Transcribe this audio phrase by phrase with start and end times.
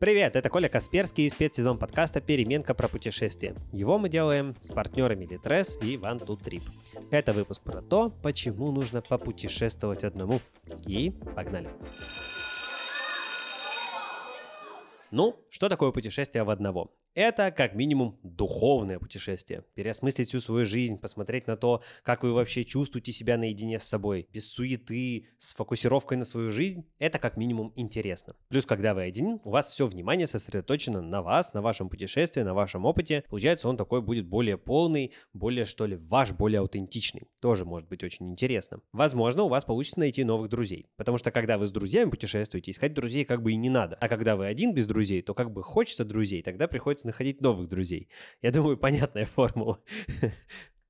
[0.00, 3.54] Привет, это Коля Касперский и спецсезон подкаста «Переменка про путешествия».
[3.70, 6.62] Его мы делаем с партнерами Litres и One to Trip.
[7.10, 10.40] Это выпуск про то, почему нужно попутешествовать одному.
[10.86, 11.68] И погнали!
[15.10, 16.90] Ну, что такое путешествие в одного?
[17.14, 19.64] Это, как минимум, духовное путешествие.
[19.74, 24.28] Переосмыслить всю свою жизнь, посмотреть на то, как вы вообще чувствуете себя наедине с собой,
[24.32, 26.86] без суеты, с фокусировкой на свою жизнь.
[27.00, 28.36] Это, как минимум, интересно.
[28.48, 32.54] Плюс, когда вы один, у вас все внимание сосредоточено на вас, на вашем путешествии, на
[32.54, 33.24] вашем опыте.
[33.28, 37.26] Получается, он такой будет более полный, более, что ли, ваш, более аутентичный.
[37.40, 38.82] Тоже может быть очень интересно.
[38.92, 40.86] Возможно, у вас получится найти новых друзей.
[40.96, 43.96] Потому что, когда вы с друзьями путешествуете, искать друзей как бы и не надо.
[43.96, 47.68] А когда вы один без друзей, то как бы хочется друзей, тогда приходится находить новых
[47.68, 48.08] друзей.
[48.42, 49.78] Я думаю, понятная формула.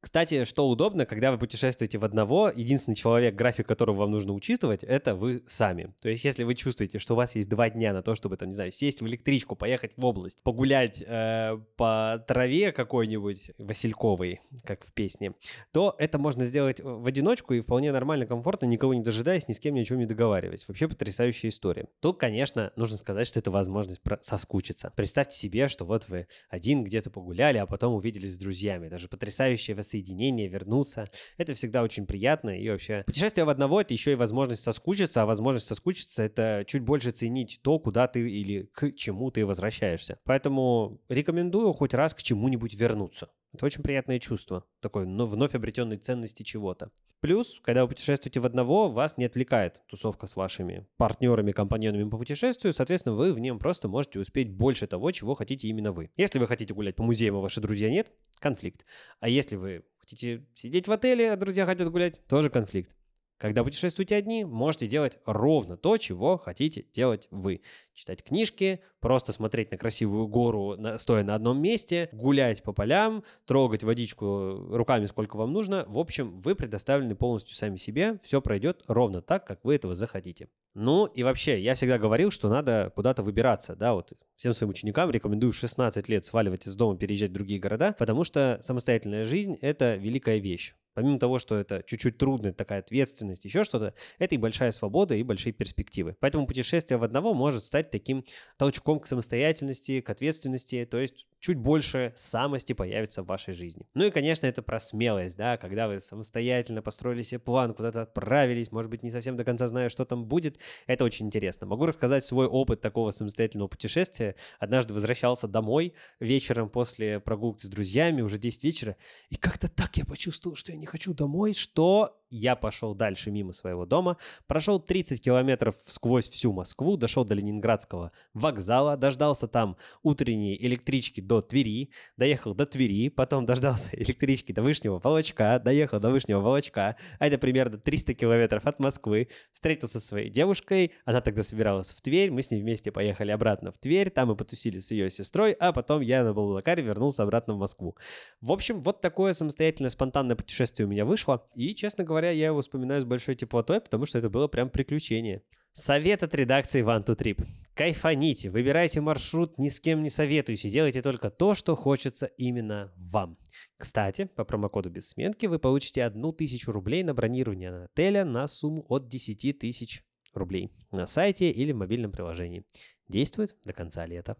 [0.00, 4.82] Кстати, что удобно, когда вы путешествуете в одного, единственный человек, график которого вам нужно учитывать,
[4.82, 5.94] это вы сами.
[6.00, 8.48] То есть, если вы чувствуете, что у вас есть два дня на то, чтобы, там,
[8.48, 14.86] не знаю, сесть в электричку, поехать в область, погулять э, по траве какой-нибудь васильковой, как
[14.86, 15.34] в песне,
[15.70, 19.60] то это можно сделать в одиночку и вполне нормально, комфортно, никого не дожидаясь, ни с
[19.60, 20.66] кем ни о чем не договариваясь.
[20.66, 21.88] Вообще потрясающая история.
[22.00, 24.90] Тут, конечно, нужно сказать, что это возможность соскучиться.
[24.96, 28.88] Представьте себе, что вот вы один где-то погуляли, а потом увиделись с друзьями.
[28.88, 31.04] Даже потрясающее соединение, вернуться.
[31.36, 32.50] Это всегда очень приятно.
[32.50, 36.82] И вообще, путешествие в одного— это еще и возможность соскучиться, а возможность соскучиться— это чуть
[36.82, 40.18] больше ценить то, куда ты или к чему ты возвращаешься.
[40.24, 43.28] Поэтому рекомендую хоть раз к чему-нибудь вернуться.
[43.52, 46.90] Это очень приятное чувство, такой но вновь обретенной ценности чего-то.
[47.20, 52.16] Плюс, когда вы путешествуете в одного, вас не отвлекает тусовка с вашими партнерами, компаньонами по
[52.16, 56.10] путешествию, соответственно, вы в нем просто можете успеть больше того, чего хотите именно вы.
[56.16, 58.86] Если вы хотите гулять по музеям, а ваши друзья нет, конфликт.
[59.18, 62.96] А если вы хотите сидеть в отеле, а друзья хотят гулять, тоже конфликт.
[63.40, 67.62] Когда путешествуете одни, можете делать ровно то, чего хотите делать вы.
[67.94, 73.82] Читать книжки, просто смотреть на красивую гору, стоя на одном месте, гулять по полям, трогать
[73.82, 75.86] водичку руками сколько вам нужно.
[75.88, 80.48] В общем, вы предоставлены полностью сами себе, все пройдет ровно так, как вы этого захотите.
[80.74, 85.10] Ну и вообще, я всегда говорил, что надо куда-то выбираться, да, вот всем своим ученикам
[85.10, 89.96] рекомендую 16 лет сваливать из дома, переезжать в другие города, потому что самостоятельная жизнь– это
[89.96, 90.74] великая вещь.
[91.00, 95.22] Помимо того, что это чуть-чуть трудно, такая ответственность, еще что-то, это и большая свобода, и
[95.22, 96.14] большие перспективы.
[96.20, 98.22] Поэтому путешествие в одного может стать таким
[98.58, 103.88] толчком к самостоятельности, к ответственности, то есть чуть больше самости появится в вашей жизни.
[103.94, 108.70] Ну и, конечно, это про смелость, да, когда вы самостоятельно построили себе план, куда-то отправились,
[108.70, 111.66] может быть, не совсем до конца зная, что там будет, это очень интересно.
[111.66, 114.36] Могу рассказать свой опыт такого самостоятельного путешествия.
[114.58, 118.96] Однажды возвращался домой вечером после прогулки с друзьями, уже 10 вечера,
[119.30, 123.52] и как-то так я почувствовал, что я не хочу домой, что я пошел дальше мимо
[123.52, 130.56] своего дома, прошел 30 километров сквозь всю Москву, дошел до Ленинградского вокзала, дождался там утренней
[130.60, 136.40] электрички до Твери, доехал до Твери, потом дождался электрички до Вышнего Волочка, доехал до Вышнего
[136.40, 141.92] Волочка, а это примерно 300 километров от Москвы, встретился со своей девушкой, она тогда собиралась
[141.92, 145.10] в Тверь, мы с ней вместе поехали обратно в Тверь, там мы потусили с ее
[145.10, 147.96] сестрой, а потом я на Балулакаре вернулся обратно в Москву.
[148.40, 152.46] В общем, вот такое самостоятельное спонтанное путешествие у меня вышло, и, честно говоря, говоря, я
[152.46, 155.42] его вспоминаю с большой теплотой, потому что это было прям приключение.
[155.72, 157.46] Совет от редакции One to Trip.
[157.74, 163.38] Кайфаните, выбирайте маршрут, ни с кем не советуйте, делайте только то, что хочется именно вам.
[163.78, 168.84] Кстати, по промокоду без сменки вы получите одну тысячу рублей на бронирование отеля на сумму
[168.88, 170.02] от 10 тысяч
[170.34, 172.64] рублей на сайте или в мобильном приложении.
[173.08, 174.36] Действует до конца лета.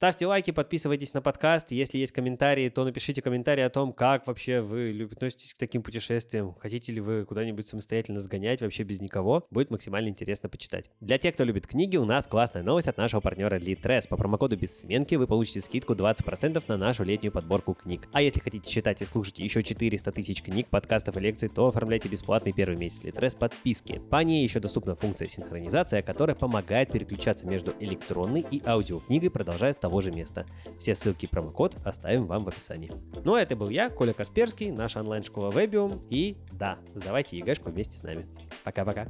[0.00, 1.72] Ставьте лайки, подписывайтесь на подкаст.
[1.72, 6.54] Если есть комментарии, то напишите комментарии о том, как вообще вы относитесь к таким путешествиям.
[6.58, 9.46] Хотите ли вы куда-нибудь самостоятельно сгонять вообще без никого?
[9.50, 10.90] Будет максимально интересно почитать.
[11.00, 14.08] Для тех, кто любит книги, у нас классная новость от нашего партнера Litres.
[14.08, 18.08] По промокоду без сменки вы получите скидку 20% на нашу летнюю подборку книг.
[18.14, 22.08] А если хотите читать и слушать еще 400 тысяч книг, подкастов и лекций, то оформляйте
[22.08, 24.00] бесплатный первый месяц Litres подписки.
[24.08, 30.00] По ней еще доступна функция синхронизация, которая помогает переключаться между электронной и аудиокнигой, продолжая того
[30.00, 30.46] же места.
[30.78, 32.92] Все ссылки и промокод оставим вам в описании.
[33.24, 36.06] Ну а это был я, Коля Касперский, наша онлайн-школа Webium.
[36.08, 38.26] И да, сдавайте ЕГЭшку вместе с нами.
[38.62, 39.08] Пока-пока.